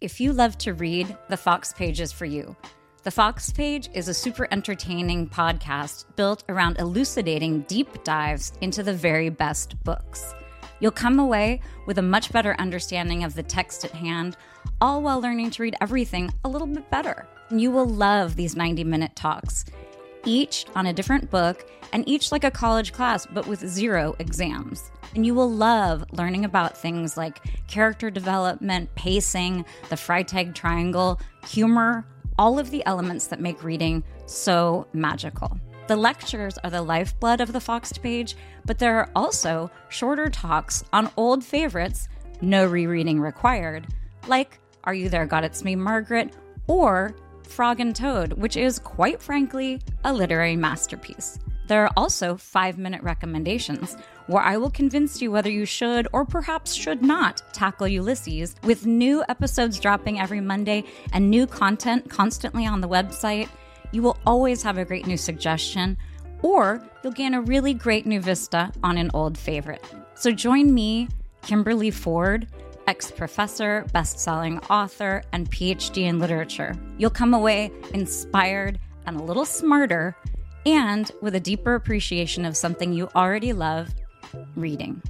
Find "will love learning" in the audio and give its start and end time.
25.34-26.44